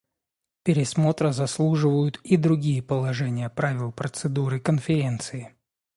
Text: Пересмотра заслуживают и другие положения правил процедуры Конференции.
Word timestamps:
Пересмотра 0.63 1.31
заслуживают 1.31 2.17
и 2.23 2.35
другие 2.35 2.81
положения 2.81 3.51
правил 3.51 3.91
процедуры 3.91 4.59
Конференции. 4.59 5.55